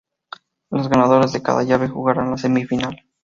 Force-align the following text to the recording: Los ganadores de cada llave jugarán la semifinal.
Los 0.71 0.89
ganadores 0.89 1.31
de 1.31 1.43
cada 1.43 1.61
llave 1.61 1.87
jugarán 1.87 2.31
la 2.31 2.37
semifinal. 2.37 3.03